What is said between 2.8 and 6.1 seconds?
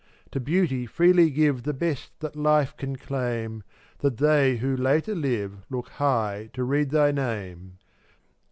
claim, That they who later live Look